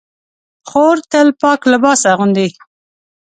[0.69, 2.47] خور تل پاک لباس اغوندي.